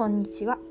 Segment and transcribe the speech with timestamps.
[0.00, 0.69] こんにちは。